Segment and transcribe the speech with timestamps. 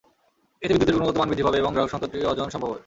[0.63, 2.79] এতে বিদ্যুতের গুণগত মান বৃদ্ধি পাবে এবং গ্রাহক সন্তুষ্টি অর্জন সম্ভব হবে।